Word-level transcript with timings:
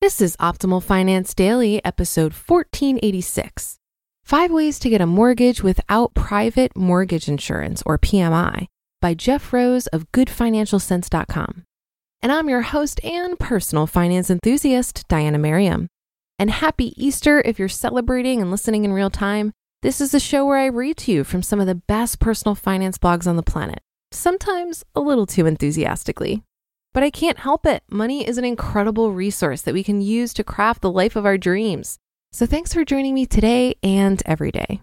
This 0.00 0.22
is 0.22 0.34
Optimal 0.38 0.82
Finance 0.82 1.34
Daily, 1.34 1.84
episode 1.84 2.32
1486. 2.32 3.76
Five 4.24 4.50
Ways 4.50 4.78
to 4.78 4.88
Get 4.88 5.02
a 5.02 5.06
Mortgage 5.06 5.62
Without 5.62 6.14
Private 6.14 6.74
Mortgage 6.74 7.28
Insurance, 7.28 7.82
or 7.84 7.98
PMI, 7.98 8.64
by 9.02 9.12
Jeff 9.12 9.52
Rose 9.52 9.88
of 9.88 10.10
GoodFinancialCents.com. 10.12 11.64
And 12.22 12.32
I'm 12.32 12.48
your 12.48 12.62
host 12.62 13.04
and 13.04 13.38
personal 13.38 13.86
finance 13.86 14.30
enthusiast, 14.30 15.06
Diana 15.08 15.36
Merriam. 15.36 15.86
And 16.38 16.50
happy 16.50 16.94
Easter 16.96 17.42
if 17.44 17.58
you're 17.58 17.68
celebrating 17.68 18.40
and 18.40 18.50
listening 18.50 18.86
in 18.86 18.94
real 18.94 19.10
time. 19.10 19.52
This 19.82 20.00
is 20.00 20.12
the 20.12 20.18
show 20.18 20.46
where 20.46 20.56
I 20.56 20.66
read 20.68 20.96
to 20.96 21.12
you 21.12 21.24
from 21.24 21.42
some 21.42 21.60
of 21.60 21.66
the 21.66 21.74
best 21.74 22.20
personal 22.20 22.54
finance 22.54 22.96
blogs 22.96 23.26
on 23.26 23.36
the 23.36 23.42
planet, 23.42 23.80
sometimes 24.12 24.82
a 24.94 25.00
little 25.02 25.26
too 25.26 25.44
enthusiastically. 25.44 26.42
But 26.92 27.02
I 27.02 27.10
can't 27.10 27.38
help 27.38 27.66
it. 27.66 27.82
Money 27.88 28.26
is 28.26 28.36
an 28.36 28.44
incredible 28.44 29.12
resource 29.12 29.62
that 29.62 29.74
we 29.74 29.84
can 29.84 30.00
use 30.00 30.34
to 30.34 30.44
craft 30.44 30.82
the 30.82 30.90
life 30.90 31.14
of 31.14 31.24
our 31.24 31.38
dreams. 31.38 31.98
So 32.32 32.46
thanks 32.46 32.74
for 32.74 32.84
joining 32.84 33.14
me 33.14 33.26
today 33.26 33.76
and 33.82 34.22
every 34.26 34.50
day. 34.50 34.80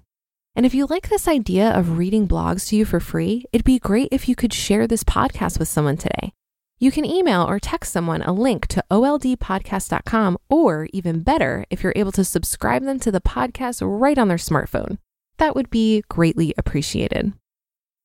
And 0.55 0.65
if 0.65 0.73
you 0.73 0.85
like 0.85 1.09
this 1.09 1.27
idea 1.27 1.69
of 1.69 1.97
reading 1.97 2.27
blogs 2.27 2.67
to 2.69 2.75
you 2.75 2.85
for 2.85 2.99
free, 2.99 3.45
it'd 3.53 3.65
be 3.65 3.77
great 3.77 4.09
if 4.11 4.27
you 4.27 4.35
could 4.35 4.53
share 4.53 4.87
this 4.87 5.03
podcast 5.03 5.59
with 5.59 5.67
someone 5.67 5.97
today. 5.97 6.33
You 6.79 6.91
can 6.91 7.05
email 7.05 7.43
or 7.43 7.59
text 7.59 7.91
someone 7.91 8.21
a 8.21 8.31
link 8.31 8.67
to 8.67 8.83
oldpodcast.com, 8.89 10.37
or 10.49 10.87
even 10.93 11.21
better, 11.21 11.65
if 11.69 11.83
you're 11.83 11.93
able 11.95 12.11
to 12.13 12.23
subscribe 12.23 12.83
them 12.83 12.99
to 12.99 13.11
the 13.11 13.21
podcast 13.21 13.81
right 13.83 14.17
on 14.17 14.27
their 14.27 14.37
smartphone. 14.37 14.97
That 15.37 15.55
would 15.55 15.69
be 15.69 16.03
greatly 16.09 16.53
appreciated. 16.57 17.33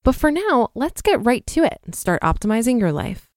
But 0.05 0.15
for 0.15 0.31
now, 0.31 0.71
let's 0.75 1.03
get 1.03 1.25
right 1.25 1.47
to 1.49 1.65
it 1.65 1.81
and 1.85 1.95
start 1.95 2.21
optimizing 2.23 2.79
your 2.79 2.93
life. 2.93 3.32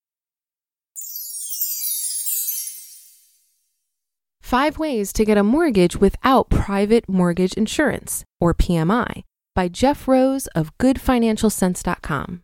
Five 4.45 4.77
Ways 4.77 5.11
to 5.13 5.25
Get 5.25 5.39
a 5.39 5.43
Mortgage 5.43 5.95
Without 5.95 6.51
Private 6.51 7.09
Mortgage 7.09 7.55
Insurance, 7.55 8.23
or 8.39 8.53
PMI, 8.53 9.23
by 9.55 9.67
Jeff 9.67 10.07
Rose 10.07 10.45
of 10.53 10.77
GoodFinancialCents.com. 10.77 12.43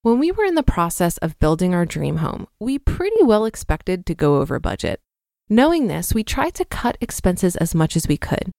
When 0.00 0.18
we 0.18 0.32
were 0.32 0.46
in 0.46 0.54
the 0.54 0.62
process 0.62 1.18
of 1.18 1.38
building 1.40 1.74
our 1.74 1.84
dream 1.84 2.16
home, 2.16 2.46
we 2.58 2.78
pretty 2.78 3.22
well 3.22 3.44
expected 3.44 4.06
to 4.06 4.14
go 4.14 4.36
over 4.36 4.58
budget. 4.58 4.98
Knowing 5.50 5.88
this, 5.88 6.14
we 6.14 6.24
tried 6.24 6.54
to 6.54 6.64
cut 6.64 6.96
expenses 7.02 7.56
as 7.56 7.74
much 7.74 7.94
as 7.94 8.08
we 8.08 8.16
could. 8.16 8.50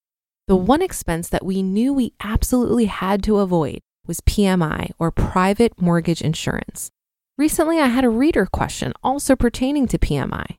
The 0.47 0.56
one 0.56 0.84
expense 0.84 1.29
that 1.29 1.44
we 1.44 1.64
knew 1.64 1.91
we 1.94 2.14
absolutely 2.22 2.85
had 2.85 3.24
to 3.24 3.40
avoid 3.40 3.79
was 4.06 4.22
PMI, 4.22 4.91
or 5.00 5.09
private 5.09 5.81
mortgage 5.81 6.22
insurance. 6.22 6.91
Recently, 7.40 7.79
I 7.79 7.88
had 7.88 8.06
a 8.06 8.09
reader 8.09 8.46
question 8.46 8.94
also 9.02 9.35
pertaining 9.35 9.88
to 9.88 9.97
PMI. 9.97 10.58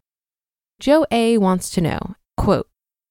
Joe 0.80 1.04
A 1.10 1.38
wants 1.38 1.70
to 1.70 1.80
know, 1.80 2.14
quote, 2.36 2.68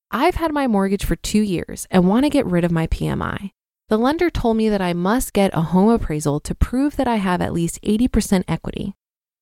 I've 0.09 0.35
had 0.35 0.53
my 0.53 0.67
mortgage 0.67 1.03
for 1.03 1.17
two 1.17 1.41
years 1.41 1.85
and 1.91 2.07
want 2.07 2.23
to 2.23 2.29
get 2.29 2.45
rid 2.45 2.63
of 2.63 2.71
my 2.71 2.87
PMI. 2.87 3.51
The 3.89 3.97
lender 3.97 4.29
told 4.29 4.55
me 4.55 4.69
that 4.69 4.81
I 4.81 4.93
must 4.93 5.33
get 5.33 5.53
a 5.53 5.61
home 5.61 5.89
appraisal 5.89 6.39
to 6.41 6.55
prove 6.55 6.95
that 6.95 7.09
I 7.09 7.17
have 7.17 7.41
at 7.41 7.51
least 7.51 7.81
80% 7.81 8.45
equity. 8.47 8.93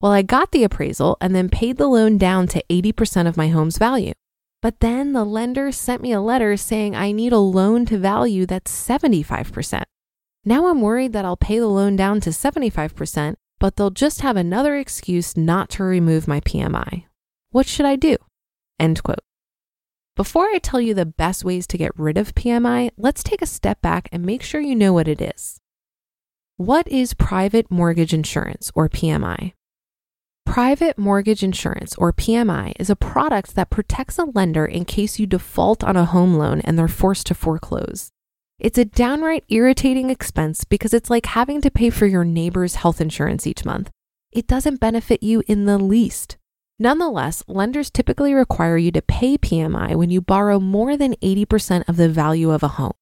Well, 0.01 0.11
I 0.11 0.23
got 0.23 0.51
the 0.51 0.63
appraisal 0.63 1.17
and 1.21 1.35
then 1.35 1.49
paid 1.49 1.77
the 1.77 1.87
loan 1.87 2.17
down 2.17 2.47
to 2.47 2.63
80% 2.67 3.27
of 3.27 3.37
my 3.37 3.49
home's 3.49 3.77
value. 3.77 4.13
But 4.59 4.79
then 4.79 5.13
the 5.13 5.23
lender 5.23 5.71
sent 5.71 6.01
me 6.01 6.11
a 6.11 6.19
letter 6.19 6.57
saying 6.57 6.95
I 6.95 7.11
need 7.11 7.31
a 7.31 7.37
loan 7.37 7.85
to 7.85 7.97
value 7.99 8.47
that's 8.47 8.71
75%. 8.71 9.83
Now 10.43 10.65
I'm 10.67 10.81
worried 10.81 11.13
that 11.13 11.25
I'll 11.25 11.37
pay 11.37 11.59
the 11.59 11.67
loan 11.67 11.95
down 11.95 12.21
to 12.21 12.31
75%, 12.31 13.35
but 13.59 13.75
they'll 13.75 13.91
just 13.91 14.21
have 14.21 14.35
another 14.35 14.75
excuse 14.75 15.37
not 15.37 15.69
to 15.71 15.83
remove 15.83 16.27
my 16.27 16.39
PMI. 16.39 17.05
What 17.55 17.67
should 17.67 17.85
I 17.85 17.95
do? 17.95 18.17
End 18.81 19.01
quote. 19.01 19.23
Before 20.17 20.43
I 20.43 20.59
tell 20.61 20.81
you 20.81 20.93
the 20.93 21.05
best 21.05 21.45
ways 21.45 21.66
to 21.67 21.77
get 21.77 21.97
rid 21.97 22.17
of 22.17 22.35
PMI, 22.35 22.91
let's 22.97 23.23
take 23.23 23.41
a 23.41 23.45
step 23.45 23.81
back 23.81 24.09
and 24.11 24.25
make 24.25 24.43
sure 24.43 24.59
you 24.59 24.75
know 24.75 24.91
what 24.91 25.07
it 25.07 25.21
is. 25.21 25.61
What 26.57 26.85
is 26.89 27.13
private 27.13 27.71
mortgage 27.71 28.13
insurance, 28.13 28.73
or 28.75 28.89
PMI? 28.89 29.53
Private 30.45 30.97
mortgage 30.97 31.43
insurance, 31.43 31.95
or 31.95 32.11
PMI, 32.11 32.73
is 32.77 32.89
a 32.89 32.95
product 32.97 33.55
that 33.55 33.69
protects 33.69 34.17
a 34.17 34.25
lender 34.25 34.66
in 34.66 34.83
case 34.83 35.17
you 35.17 35.25
default 35.25 35.81
on 35.81 35.95
a 35.95 36.03
home 36.03 36.33
loan 36.33 36.59
and 36.59 36.77
they're 36.77 36.89
forced 36.89 37.25
to 37.27 37.33
foreclose. 37.33 38.11
It's 38.59 38.77
a 38.77 38.83
downright 38.83 39.45
irritating 39.47 40.09
expense 40.09 40.66
because 40.66 40.93
it's 40.93 41.09
like 41.09 41.27
having 41.27 41.61
to 41.61 41.72
pay 41.72 41.89
for 41.89 42.05
your 42.05 42.25
neighbor's 42.25 42.75
health 42.75 42.99
insurance 42.99 43.47
each 43.47 43.63
month. 43.63 43.91
It 44.29 44.45
doesn't 44.45 44.81
benefit 44.81 45.23
you 45.23 45.41
in 45.47 45.63
the 45.63 45.77
least. 45.77 46.35
Nonetheless, 46.77 47.41
lenders 47.47 47.89
typically 47.89 48.33
require 48.33 48.77
you 48.77 48.91
to 48.91 49.01
pay 49.01 49.37
PMI 49.37 49.95
when 49.95 50.09
you 50.09 50.19
borrow 50.19 50.59
more 50.59 50.97
than 50.97 51.15
80% 51.15 51.87
of 51.87 51.95
the 51.95 52.09
value 52.09 52.51
of 52.51 52.63
a 52.63 52.69
home. 52.69 52.93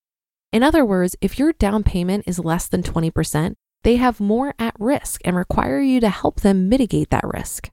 In 0.52 0.62
other 0.62 0.86
words, 0.86 1.16
if 1.22 1.40
your 1.40 1.54
down 1.54 1.84
payment 1.84 2.26
is 2.28 2.38
less 2.38 2.68
than 2.68 2.84
20%, 2.84 3.56
they 3.84 3.96
have 3.96 4.20
more 4.20 4.54
at 4.60 4.76
risk 4.80 5.22
and 5.26 5.36
require 5.36 5.82
you 5.82 6.00
to 6.00 6.10
help 6.10 6.42
them 6.42 6.70
mitigate 6.70 7.10
that 7.10 7.26
risk. 7.26 7.72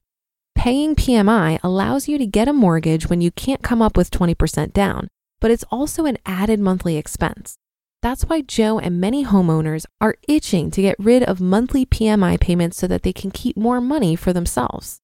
Paying 0.54 0.96
PMI 0.96 1.58
allows 1.62 2.08
you 2.08 2.16
to 2.16 2.26
get 2.26 2.48
a 2.48 2.54
mortgage 2.54 3.08
when 3.08 3.20
you 3.20 3.30
can't 3.30 3.62
come 3.62 3.82
up 3.82 3.96
with 3.96 4.10
20% 4.10 4.72
down, 4.72 5.08
but 5.40 5.50
it's 5.50 5.64
also 5.70 6.06
an 6.06 6.16
added 6.24 6.60
monthly 6.60 6.96
expense. 6.96 7.56
That's 8.02 8.24
why 8.24 8.40
Joe 8.40 8.78
and 8.78 9.00
many 9.00 9.26
homeowners 9.26 9.84
are 10.00 10.16
itching 10.26 10.70
to 10.70 10.80
get 10.80 10.96
rid 10.98 11.22
of 11.22 11.42
monthly 11.42 11.84
PMI 11.84 12.40
payments 12.40 12.78
so 12.78 12.86
that 12.86 13.02
they 13.02 13.12
can 13.12 13.30
keep 13.30 13.58
more 13.58 13.82
money 13.82 14.16
for 14.16 14.32
themselves. 14.32 15.00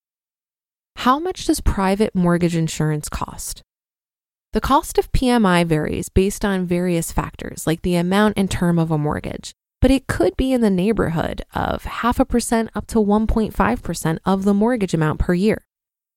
How 0.96 1.18
much 1.20 1.46
does 1.46 1.60
private 1.60 2.14
mortgage 2.14 2.56
insurance 2.56 3.08
cost? 3.08 3.62
The 4.52 4.60
cost 4.60 4.98
of 4.98 5.12
PMI 5.12 5.64
varies 5.64 6.08
based 6.08 6.44
on 6.44 6.66
various 6.66 7.12
factors 7.12 7.66
like 7.66 7.82
the 7.82 7.94
amount 7.96 8.34
and 8.37 8.50
term 8.50 8.78
of 8.78 8.90
a 8.90 8.98
mortgage, 8.98 9.52
but 9.81 9.90
it 9.90 10.08
could 10.08 10.37
be 10.37 10.52
in 10.52 10.62
the 10.62 10.70
neighborhood 10.70 11.43
of 11.54 11.84
half 11.84 12.19
a 12.19 12.25
percent 12.25 12.70
up 12.75 12.87
to 12.88 12.98
1.5% 12.98 14.19
of 14.25 14.44
the 14.44 14.54
mortgage 14.54 14.94
amount 14.94 15.20
per 15.20 15.34
year. 15.34 15.66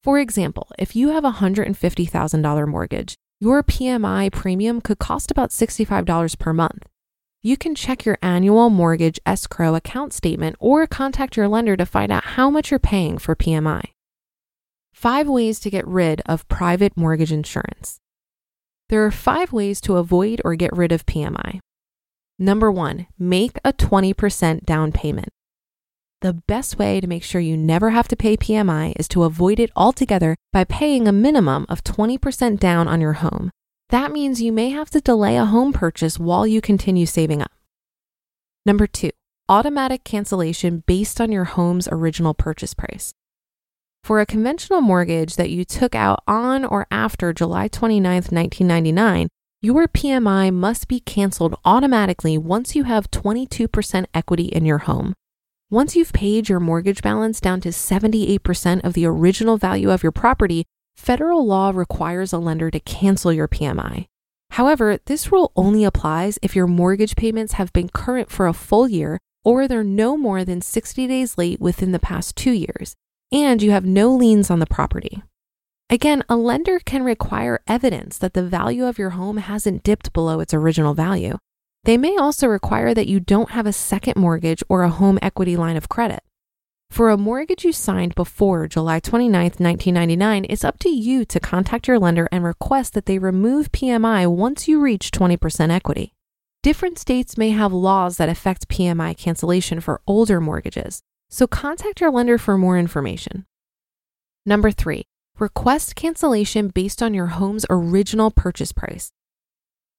For 0.02 0.18
example, 0.18 0.70
if 0.80 0.96
you 0.96 1.10
have 1.10 1.26
a 1.26 1.34
$150,000 1.34 2.68
mortgage, 2.68 3.16
your 3.40 3.62
PMI 3.62 4.32
premium 4.32 4.82
could 4.82 4.98
cost 4.98 5.30
about 5.30 5.52
$65 5.52 6.40
per 6.40 6.54
month. 6.54 6.84
You 7.44 7.58
can 7.58 7.76
check 7.76 8.06
your 8.06 8.18
annual 8.22 8.70
mortgage 8.70 9.20
escrow 9.26 9.76
account 9.76 10.14
statement 10.14 10.56
or 10.60 10.88
contact 10.88 11.38
your 11.38 11.48
lender 11.48 11.78
to 11.78 11.86
find 11.86 12.12
out 12.12 12.24
how 12.24 12.50
much 12.50 12.72
you're 12.72 12.80
paying 12.80 13.18
for 13.18 13.36
PMI. 13.36 13.84
Five 15.00 15.30
ways 15.30 15.62
to 15.62 15.70
get 15.70 15.88
rid 15.88 16.22
of 16.26 16.46
private 16.50 16.98
mortgage 16.98 17.32
insurance. 17.32 18.02
There 18.90 19.06
are 19.06 19.12
five 19.12 19.54
ways 19.54 19.80
to 19.80 19.96
avoid 19.96 20.42
or 20.44 20.56
get 20.56 20.76
rid 20.76 20.92
of 20.92 21.06
PMI. 21.06 21.62
Number 22.38 22.70
one, 22.70 23.08
make 23.18 23.60
a 23.64 23.72
20% 23.72 24.66
down 24.66 24.92
payment. 24.92 25.30
The 26.20 26.34
best 26.34 26.78
way 26.78 27.00
to 27.00 27.08
make 27.08 27.24
sure 27.24 27.40
you 27.40 27.56
never 27.56 27.92
have 27.92 28.10
to 28.10 28.18
pay 28.18 28.36
PMI 28.36 28.92
is 29.00 29.08
to 29.10 29.24
avoid 29.24 29.58
it 29.58 29.72
altogether 29.74 30.36
by 30.52 30.66
paying 30.66 31.08
a 31.08 31.14
minimum 31.14 31.66
of 31.70 31.82
20% 31.86 32.60
down 32.60 32.90
on 32.90 33.00
your 33.00 33.24
home. 33.24 33.52
That 33.92 34.12
means 34.12 34.42
you 34.42 34.52
may 34.52 34.72
have 34.72 34.90
to 34.90 35.00
delay 35.00 35.38
a 35.38 35.46
home 35.46 35.72
purchase 35.72 36.20
while 36.20 36.46
you 36.46 36.60
continue 36.60 37.06
saving 37.06 37.42
up. 37.42 37.54
Number 38.66 38.86
two, 38.86 39.12
automatic 39.48 40.04
cancellation 40.04 40.84
based 40.86 41.22
on 41.22 41.32
your 41.32 41.46
home's 41.46 41.88
original 41.90 42.34
purchase 42.34 42.74
price. 42.74 43.14
For 44.04 44.20
a 44.20 44.26
conventional 44.26 44.82
mortgage 44.82 45.36
that 45.36 45.52
you 45.52 45.64
took 45.64 45.94
out 45.94 46.24
on 46.28 46.66
or 46.66 46.88
after 46.90 47.32
July 47.32 47.68
29, 47.68 48.04
1999, 48.04 49.28
your 49.62 49.88
PMI 49.88 50.54
must 50.54 50.88
be 50.88 51.00
canceled 51.02 51.56
automatically 51.66 52.38
once 52.38 52.76
you 52.76 52.86
have 52.86 53.12
22% 53.12 54.06
equity 54.14 54.46
in 54.46 54.66
your 54.66 54.80
home. 54.80 55.14
Once 55.70 55.96
you've 55.96 56.14
paid 56.14 56.50
your 56.50 56.60
mortgage 56.60 57.04
balance 57.04 57.40
down 57.40 57.62
to 57.62 57.70
78% 57.70 58.84
of 58.84 58.94
the 58.94 59.06
original 59.06 59.58
value 59.58 59.92
of 59.92 60.02
your 60.02 60.12
property, 60.12 60.66
federal 60.96 61.46
law 61.46 61.72
requires 61.76 62.34
a 62.34 62.40
lender 62.40 62.72
to 62.72 62.80
cancel 62.80 63.32
your 63.32 63.48
PMI. 63.48 64.06
However, 64.52 64.98
this 65.06 65.32
rule 65.32 65.52
only 65.56 65.84
applies 65.84 66.40
if 66.42 66.56
your 66.56 66.66
mortgage 66.66 67.16
payments 67.16 67.54
have 67.54 67.72
been 67.74 67.90
current 67.90 68.32
for 68.32 68.48
a 68.48 68.54
full 68.54 68.88
year 68.88 69.20
or 69.46 69.68
they're 69.68 69.84
no 69.84 70.18
more 70.18 70.44
than 70.44 70.62
60 70.62 71.06
days 71.06 71.38
late 71.38 71.60
within 71.60 71.92
the 71.92 72.00
past 72.00 72.36
two 72.36 72.52
years, 72.52 72.96
and 73.32 73.62
you 73.62 73.72
have 73.72 73.86
no 73.86 74.14
liens 74.14 74.50
on 74.50 74.60
the 74.60 74.66
property. 74.66 75.22
Again, 75.90 76.24
a 76.30 76.36
lender 76.36 76.80
can 76.80 77.04
require 77.04 77.62
evidence 77.68 78.18
that 78.20 78.34
the 78.34 78.44
value 78.44 78.86
of 78.86 79.00
your 79.00 79.12
home 79.12 79.38
hasn't 79.38 79.84
dipped 79.84 80.14
below 80.14 80.40
its 80.40 80.54
original 80.54 80.94
value. 80.94 81.38
They 81.84 81.98
may 81.98 82.16
also 82.18 82.48
require 82.48 82.94
that 82.94 83.08
you 83.08 83.20
don't 83.20 83.52
have 83.52 83.66
a 83.66 83.74
second 83.74 84.16
mortgage 84.16 84.64
or 84.70 84.84
a 84.84 84.90
home 84.90 85.18
equity 85.22 85.56
line 85.56 85.78
of 85.78 85.90
credit. 85.90 86.22
For 86.92 87.10
a 87.10 87.18
mortgage 87.18 87.64
you 87.64 87.72
signed 87.72 88.16
before 88.16 88.68
July 88.68 89.00
29, 89.00 89.32
1999, 89.32 90.46
it's 90.50 90.64
up 90.64 90.80
to 90.80 90.90
you 90.90 91.24
to 91.26 91.40
contact 91.40 91.88
your 91.88 92.00
lender 92.00 92.28
and 92.32 92.44
request 92.44 92.94
that 92.94 93.06
they 93.06 93.20
remove 93.20 93.72
PMI 93.72 94.28
once 94.28 94.68
you 94.68 94.82
reach 94.82 95.12
20% 95.12 95.70
equity. 95.70 96.14
Different 96.62 96.98
states 97.00 97.38
may 97.38 97.52
have 97.52 97.72
laws 97.72 98.18
that 98.18 98.28
affect 98.28 98.68
PMI 98.68 99.16
cancellation 99.16 99.80
for 99.80 100.02
older 100.06 100.42
mortgages, 100.42 101.02
so 101.30 101.48
contact 101.48 102.02
your 102.02 102.12
lender 102.12 102.38
for 102.38 102.58
more 102.58 102.78
information. 102.78 103.46
Number 104.46 104.72
three, 104.72 105.04
request 105.38 105.96
cancellation 105.96 106.70
based 106.70 107.02
on 107.04 107.14
your 107.14 107.28
home's 107.28 107.66
original 107.70 108.32
purchase 108.32 108.72
price. 108.72 109.12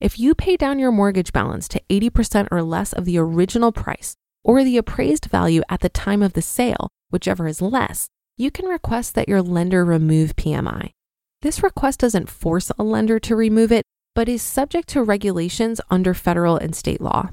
If 0.01 0.19
you 0.19 0.35
pay 0.35 0.57
down 0.57 0.79
your 0.79 0.93
mortgage 0.93 1.33
balance 1.33 1.69
to 1.69 1.83
80% 1.91 2.49
or 2.51 2.63
less 2.63 2.93
of 2.93 3.05
the 3.05 3.19
original 3.19 3.71
price 3.71 4.17
or 4.43 4.65
the 4.65 4.77
appraised 4.77 5.27
value 5.27 5.63
at 5.69 5.81
the 5.81 5.89
time 5.89 6.23
of 6.23 6.33
the 6.33 6.43
sale, 6.43 6.89
whichever 7.11 7.47
is 7.47 7.63
less, 7.63 8.09
you 8.37 8.51
can 8.51 8.67
request 8.67 9.15
that 9.15 9.29
your 9.29 9.43
lender 9.43 9.85
remove 9.85 10.37
PMI. 10.37 10.93
This 11.43 11.63
request 11.63 12.01
doesn't 12.01 12.31
force 12.31 12.73
a 12.79 12.83
lender 12.83 13.19
to 13.21 13.37
remove 13.37 13.71
it, 13.73 13.85
but 14.15 14.29
is 14.29 14.43
subject 14.43 14.89
to 14.89 15.03
regulations 15.03 15.81
under 15.91 16.15
federal 16.15 16.57
and 16.57 16.75
state 16.75 17.01
law. 17.01 17.31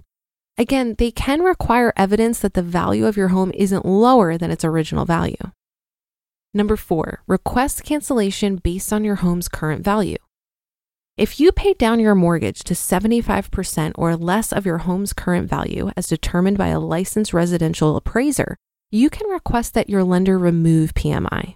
Again, 0.58 0.96
they 0.98 1.12
can 1.12 1.42
require 1.42 1.94
evidence 1.96 2.40
that 2.40 2.54
the 2.56 2.64
value 2.64 3.06
of 3.06 3.16
your 3.16 3.28
home 3.28 3.52
isn't 3.54 3.86
lower 3.86 4.38
than 4.38 4.50
its 4.50 4.66
original 4.66 5.06
value. 5.06 5.38
Number 6.54 6.76
four, 6.76 7.22
request 7.28 7.84
cancellation 7.84 8.56
based 8.56 8.92
on 8.92 9.04
your 9.04 9.16
home's 9.16 9.48
current 9.48 9.84
value. 9.84 10.18
If 11.16 11.40
you 11.40 11.52
paid 11.52 11.78
down 11.78 12.00
your 12.00 12.16
mortgage 12.16 12.64
to 12.64 12.74
75% 12.74 13.92
or 13.96 14.16
less 14.16 14.52
of 14.52 14.66
your 14.66 14.80
home's 14.80 15.14
current 15.14 15.50
value 15.50 15.92
as 15.96 16.08
determined 16.08 16.58
by 16.58 16.68
a 16.68 16.80
licensed 16.80 17.34
residential 17.34 17.96
appraiser, 17.96 18.56
you 18.92 19.10
can 19.10 19.28
request 19.30 19.74
that 19.74 19.90
your 19.90 20.04
lender 20.04 20.40
remove 20.40 20.94
PMI. 20.94 21.56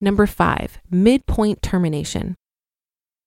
Number 0.00 0.26
five, 0.26 0.78
midpoint 0.90 1.62
termination. 1.62 2.36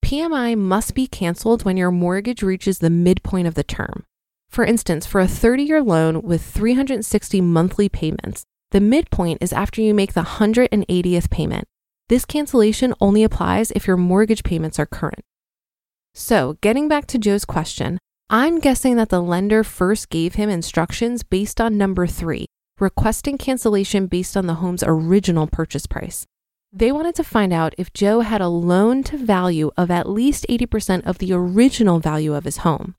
PMI 0.06 0.57
must 0.57 0.95
be 0.95 1.07
canceled 1.07 1.63
when 1.63 1.77
your 1.77 1.91
mortgage 1.91 2.44
reaches 2.44 2.79
the 2.79 2.89
midpoint 2.89 3.47
of 3.47 3.56
the 3.56 3.63
term. 3.63 4.06
For 4.51 4.65
instance, 4.65 5.06
for 5.06 5.21
a 5.21 5.30
30 5.30 5.63
year 5.63 5.81
loan 5.81 6.21
with 6.24 6.44
360 6.44 7.39
monthly 7.39 7.88
payments, 7.88 8.44
the 8.71 8.81
midpoint 8.81 9.38
is 9.42 9.53
after 9.53 9.81
you 9.81 9.94
make 9.94 10.12
the 10.12 10.24
180th 10.24 11.30
payment. 11.30 11.63
This 12.09 12.25
cancellation 12.25 12.94
only 13.00 13.24
applies 13.24 13.71
if 13.71 13.88
your 13.88 13.95
mortgage 13.95 14.44
payments 14.44 14.77
are 14.77 14.86
current. 14.86 15.21
So, 16.13 16.57
getting 16.59 16.89
back 16.89 17.07
to 17.07 17.18
Joe's 17.18 17.45
question, 17.45 17.98
I'm 18.30 18.59
guessing 18.59 18.98
that 18.98 19.07
the 19.07 19.21
lender 19.21 19.63
first 19.63 20.09
gave 20.09 20.36
him 20.36 20.50
instructions 20.50 21.24
based 21.24 21.62
on 21.62 21.77
number 21.77 22.06
three, 22.06 22.48
requesting 22.77 23.38
cancellation 23.38 24.07
based 24.07 24.36
on 24.36 24.48
the 24.48 24.56
home's 24.56 24.83
original 24.86 25.48
purchase 25.48 25.86
price. 25.86 26.25
They 26.74 26.92
wanted 26.92 27.15
to 27.15 27.24
find 27.24 27.53
out 27.53 27.74
if 27.77 27.94
Joe 27.94 28.19
had 28.19 28.42
a 28.42 28.50
loan 28.50 29.03
to 29.03 29.18
value 29.18 29.71
of 29.77 29.89
at 29.89 30.09
least 30.09 30.45
80% 30.50 31.06
of 31.06 31.19
the 31.19 31.31
original 31.31 32.00
value 32.00 32.33
of 32.33 32.44
his 32.44 32.57
home. 32.57 32.95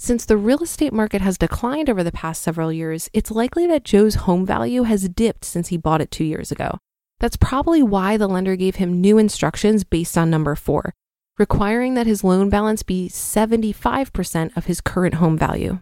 Since 0.00 0.26
the 0.26 0.36
real 0.36 0.62
estate 0.62 0.92
market 0.92 1.20
has 1.22 1.36
declined 1.36 1.90
over 1.90 2.04
the 2.04 2.12
past 2.12 2.40
several 2.40 2.72
years, 2.72 3.10
it's 3.12 3.32
likely 3.32 3.66
that 3.66 3.82
Joe's 3.84 4.14
home 4.14 4.46
value 4.46 4.84
has 4.84 5.08
dipped 5.08 5.44
since 5.44 5.68
he 5.68 5.76
bought 5.76 6.00
it 6.00 6.12
two 6.12 6.24
years 6.24 6.52
ago. 6.52 6.78
That's 7.18 7.36
probably 7.36 7.82
why 7.82 8.16
the 8.16 8.28
lender 8.28 8.54
gave 8.54 8.76
him 8.76 9.00
new 9.00 9.18
instructions 9.18 9.82
based 9.82 10.16
on 10.16 10.30
number 10.30 10.54
four, 10.54 10.94
requiring 11.36 11.94
that 11.94 12.06
his 12.06 12.22
loan 12.22 12.48
balance 12.48 12.84
be 12.84 13.08
75% 13.08 14.56
of 14.56 14.66
his 14.66 14.80
current 14.80 15.14
home 15.14 15.36
value. 15.36 15.80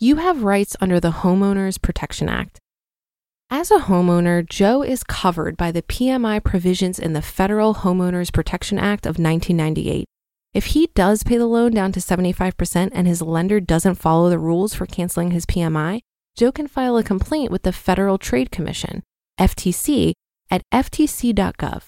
You 0.00 0.16
have 0.16 0.42
rights 0.42 0.76
under 0.80 0.98
the 0.98 1.12
Homeowners 1.22 1.80
Protection 1.80 2.28
Act. 2.28 2.58
As 3.48 3.70
a 3.70 3.78
homeowner, 3.78 4.44
Joe 4.44 4.82
is 4.82 5.04
covered 5.04 5.56
by 5.56 5.70
the 5.70 5.82
PMI 5.82 6.42
provisions 6.42 6.98
in 6.98 7.12
the 7.12 7.22
Federal 7.22 7.76
Homeowners 7.76 8.32
Protection 8.32 8.76
Act 8.76 9.06
of 9.06 9.20
1998. 9.20 10.04
If 10.54 10.66
he 10.66 10.88
does 10.94 11.24
pay 11.24 11.36
the 11.36 11.46
loan 11.46 11.72
down 11.72 11.90
to 11.92 12.00
75% 12.00 12.90
and 12.92 13.08
his 13.08 13.20
lender 13.20 13.58
doesn't 13.58 13.96
follow 13.96 14.30
the 14.30 14.38
rules 14.38 14.72
for 14.72 14.86
canceling 14.86 15.32
his 15.32 15.46
PMI, 15.46 15.98
Joe 16.36 16.52
can 16.52 16.68
file 16.68 16.96
a 16.96 17.02
complaint 17.02 17.50
with 17.50 17.64
the 17.64 17.72
Federal 17.72 18.18
Trade 18.18 18.52
Commission, 18.52 19.02
FTC, 19.38 20.12
at 20.52 20.62
ftc.gov. 20.72 21.82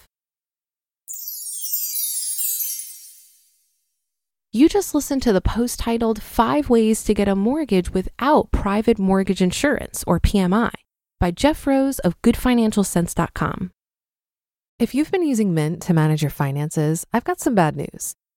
You 4.53 4.69
just 4.69 4.95
listened 4.95 5.23
to 5.23 5.33
the 5.33 5.41
post 5.41 5.79
titled 5.79 6.21
Five 6.21 6.69
Ways 6.69 7.05
to 7.05 7.15
Get 7.15 7.29
a 7.29 7.37
Mortgage 7.37 7.91
Without 7.91 8.51
Private 8.51 8.99
Mortgage 8.99 9.43
Insurance, 9.43 10.03
or 10.09 10.19
PMI, 10.19 10.71
by 11.21 11.31
Jeff 11.31 11.67
Rose 11.69 12.01
of 12.01 12.21
GoodFinancialCents.com. 12.23 13.71
If 14.81 14.95
you've 14.95 15.11
been 15.13 15.27
using 15.27 15.55
Mint 15.55 15.83
to 15.83 15.95
manage 15.95 16.23
your 16.23 16.31
finances, 16.31 17.07
I've 17.13 17.25
got 17.25 17.39
some 17.39 17.55
bad 17.55 17.77
news. 17.77 18.17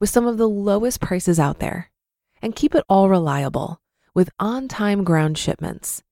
with 0.00 0.10
some 0.10 0.26
of 0.26 0.38
the 0.38 0.48
lowest 0.48 1.00
prices 1.00 1.38
out 1.38 1.60
there. 1.60 1.92
And 2.42 2.56
keep 2.56 2.74
it 2.74 2.82
all 2.88 3.08
reliable 3.08 3.80
with 4.14 4.30
on 4.38 4.68
time 4.68 5.04
ground 5.04 5.36
shipments. 5.38 6.02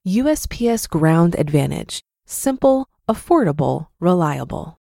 USPS 0.05 0.87
Ground 0.87 1.35
Advantage: 1.37 2.01
simple, 2.25 2.89
affordable, 3.07 3.87
reliable. 3.99 4.79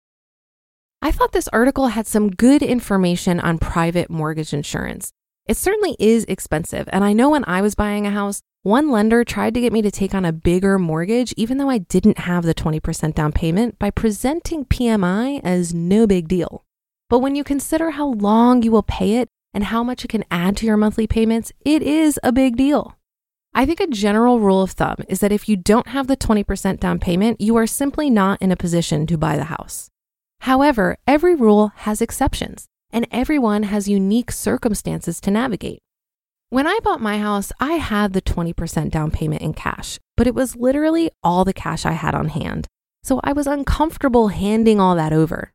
I 1.02 1.10
thought 1.10 1.32
this 1.32 1.48
article 1.48 1.88
had 1.88 2.06
some 2.06 2.30
good 2.30 2.62
information 2.62 3.40
on 3.40 3.58
private 3.58 4.10
mortgage 4.10 4.52
insurance. 4.52 5.12
It 5.46 5.56
certainly 5.56 5.96
is 5.98 6.24
expensive, 6.24 6.88
and 6.92 7.04
I 7.04 7.12
know 7.12 7.30
when 7.30 7.44
I 7.46 7.62
was 7.62 7.74
buying 7.74 8.06
a 8.06 8.10
house, 8.10 8.42
one 8.68 8.90
lender 8.90 9.24
tried 9.24 9.54
to 9.54 9.62
get 9.62 9.72
me 9.72 9.80
to 9.80 9.90
take 9.90 10.14
on 10.14 10.26
a 10.26 10.32
bigger 10.32 10.78
mortgage, 10.78 11.32
even 11.38 11.56
though 11.56 11.70
I 11.70 11.78
didn't 11.78 12.18
have 12.18 12.44
the 12.44 12.54
20% 12.54 13.14
down 13.14 13.32
payment, 13.32 13.78
by 13.78 13.90
presenting 13.90 14.66
PMI 14.66 15.40
as 15.42 15.72
no 15.72 16.06
big 16.06 16.28
deal. 16.28 16.66
But 17.08 17.20
when 17.20 17.34
you 17.34 17.44
consider 17.44 17.92
how 17.92 18.08
long 18.08 18.62
you 18.62 18.70
will 18.70 18.82
pay 18.82 19.16
it 19.16 19.30
and 19.54 19.64
how 19.64 19.82
much 19.82 20.04
it 20.04 20.08
can 20.08 20.24
add 20.30 20.54
to 20.58 20.66
your 20.66 20.76
monthly 20.76 21.06
payments, 21.06 21.50
it 21.64 21.82
is 21.82 22.20
a 22.22 22.30
big 22.30 22.56
deal. 22.56 22.94
I 23.54 23.64
think 23.64 23.80
a 23.80 23.86
general 23.86 24.38
rule 24.38 24.60
of 24.60 24.72
thumb 24.72 24.98
is 25.08 25.20
that 25.20 25.32
if 25.32 25.48
you 25.48 25.56
don't 25.56 25.88
have 25.88 26.06
the 26.06 26.16
20% 26.16 26.78
down 26.78 26.98
payment, 26.98 27.40
you 27.40 27.56
are 27.56 27.66
simply 27.66 28.10
not 28.10 28.42
in 28.42 28.52
a 28.52 28.56
position 28.56 29.06
to 29.06 29.16
buy 29.16 29.38
the 29.38 29.44
house. 29.44 29.88
However, 30.40 30.98
every 31.06 31.34
rule 31.34 31.72
has 31.76 32.02
exceptions, 32.02 32.66
and 32.90 33.08
everyone 33.10 33.62
has 33.62 33.88
unique 33.88 34.30
circumstances 34.30 35.22
to 35.22 35.30
navigate. 35.30 35.80
When 36.50 36.66
I 36.66 36.78
bought 36.82 37.02
my 37.02 37.18
house, 37.18 37.52
I 37.60 37.74
had 37.74 38.14
the 38.14 38.22
20% 38.22 38.90
down 38.90 39.10
payment 39.10 39.42
in 39.42 39.52
cash, 39.52 39.98
but 40.16 40.26
it 40.26 40.34
was 40.34 40.56
literally 40.56 41.10
all 41.22 41.44
the 41.44 41.52
cash 41.52 41.84
I 41.84 41.92
had 41.92 42.14
on 42.14 42.28
hand. 42.28 42.66
So 43.02 43.20
I 43.22 43.34
was 43.34 43.46
uncomfortable 43.46 44.28
handing 44.28 44.80
all 44.80 44.96
that 44.96 45.12
over. 45.12 45.52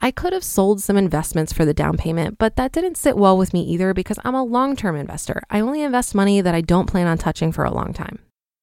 I 0.00 0.10
could 0.10 0.32
have 0.32 0.42
sold 0.42 0.82
some 0.82 0.96
investments 0.96 1.52
for 1.52 1.64
the 1.64 1.72
down 1.72 1.96
payment, 1.96 2.38
but 2.38 2.56
that 2.56 2.72
didn't 2.72 2.96
sit 2.96 3.16
well 3.16 3.38
with 3.38 3.54
me 3.54 3.62
either 3.62 3.94
because 3.94 4.18
I'm 4.24 4.34
a 4.34 4.42
long 4.42 4.74
term 4.74 4.96
investor. 4.96 5.42
I 5.48 5.60
only 5.60 5.80
invest 5.80 6.12
money 6.12 6.40
that 6.40 6.56
I 6.56 6.60
don't 6.60 6.90
plan 6.90 7.06
on 7.06 7.18
touching 7.18 7.52
for 7.52 7.64
a 7.64 7.72
long 7.72 7.92
time. 7.92 8.18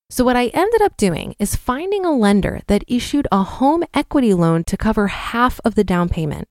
So, 0.10 0.26
what 0.26 0.36
I 0.36 0.48
ended 0.48 0.82
up 0.82 0.98
doing 0.98 1.34
is 1.40 1.56
finding 1.56 2.06
a 2.06 2.12
lender 2.12 2.60
that 2.68 2.84
issued 2.90 3.26
a 3.32 3.44
home 3.44 3.86
equity 3.94 4.34
loan 4.34 4.66
to 4.66 4.76
cover 4.76 5.08
half 5.08 5.62
of 5.64 5.76
the 5.76 5.86
down 5.86 6.10
payment. 6.10 6.50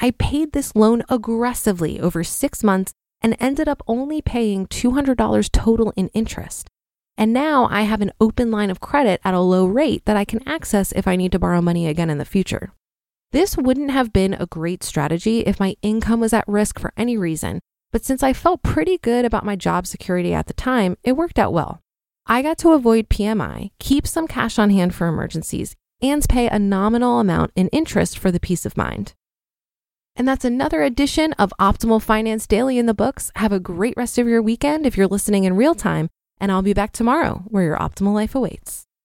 I 0.00 0.10
paid 0.10 0.50
this 0.50 0.74
loan 0.74 1.04
aggressively 1.08 2.00
over 2.00 2.24
six 2.24 2.64
months 2.64 2.92
and 3.24 3.34
ended 3.40 3.66
up 3.66 3.82
only 3.88 4.20
paying 4.20 4.66
$200 4.66 5.48
total 5.50 5.94
in 5.96 6.08
interest. 6.08 6.68
And 7.16 7.32
now 7.32 7.66
I 7.70 7.82
have 7.82 8.02
an 8.02 8.12
open 8.20 8.50
line 8.50 8.68
of 8.68 8.80
credit 8.80 9.18
at 9.24 9.32
a 9.32 9.40
low 9.40 9.64
rate 9.64 10.04
that 10.04 10.16
I 10.16 10.26
can 10.26 10.46
access 10.46 10.92
if 10.92 11.08
I 11.08 11.16
need 11.16 11.32
to 11.32 11.38
borrow 11.38 11.62
money 11.62 11.88
again 11.88 12.10
in 12.10 12.18
the 12.18 12.26
future. 12.26 12.72
This 13.32 13.56
wouldn't 13.56 13.90
have 13.90 14.12
been 14.12 14.34
a 14.34 14.46
great 14.46 14.84
strategy 14.84 15.40
if 15.40 15.58
my 15.58 15.74
income 15.80 16.20
was 16.20 16.34
at 16.34 16.46
risk 16.46 16.78
for 16.78 16.92
any 16.98 17.16
reason, 17.16 17.60
but 17.92 18.04
since 18.04 18.22
I 18.22 18.34
felt 18.34 18.62
pretty 18.62 18.98
good 18.98 19.24
about 19.24 19.46
my 19.46 19.56
job 19.56 19.86
security 19.86 20.34
at 20.34 20.46
the 20.46 20.52
time, 20.52 20.98
it 21.02 21.16
worked 21.16 21.38
out 21.38 21.52
well. 21.52 21.80
I 22.26 22.42
got 22.42 22.58
to 22.58 22.72
avoid 22.72 23.08
PMI, 23.08 23.70
keep 23.78 24.06
some 24.06 24.28
cash 24.28 24.58
on 24.58 24.68
hand 24.68 24.94
for 24.94 25.06
emergencies, 25.06 25.74
and 26.02 26.22
pay 26.28 26.48
a 26.48 26.58
nominal 26.58 27.20
amount 27.20 27.52
in 27.56 27.68
interest 27.68 28.18
for 28.18 28.30
the 28.30 28.40
peace 28.40 28.66
of 28.66 28.76
mind. 28.76 29.14
And 30.16 30.28
that's 30.28 30.44
another 30.44 30.82
edition 30.82 31.32
of 31.34 31.52
Optimal 31.60 32.00
Finance 32.00 32.46
Daily 32.46 32.78
in 32.78 32.86
the 32.86 32.94
books. 32.94 33.32
Have 33.36 33.52
a 33.52 33.58
great 33.58 33.96
rest 33.96 34.16
of 34.16 34.28
your 34.28 34.40
weekend 34.40 34.86
if 34.86 34.96
you're 34.96 35.08
listening 35.08 35.42
in 35.44 35.56
real 35.56 35.74
time, 35.74 36.08
and 36.38 36.52
I'll 36.52 36.62
be 36.62 36.72
back 36.72 36.92
tomorrow 36.92 37.42
where 37.48 37.64
your 37.64 37.76
optimal 37.78 38.14
life 38.14 38.34
awaits. 38.34 38.83